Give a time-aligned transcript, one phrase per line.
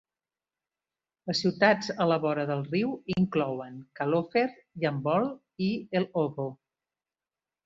[1.31, 4.47] Les ciutats a la vora del riu inclouen Kalofer,
[4.85, 5.29] Yambol
[5.69, 6.49] i Elhovo.